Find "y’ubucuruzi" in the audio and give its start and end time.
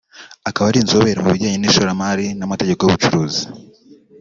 2.81-3.43